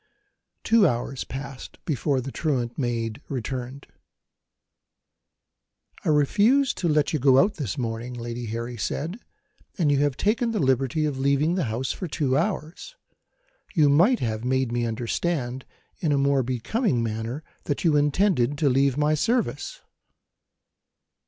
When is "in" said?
15.99-16.11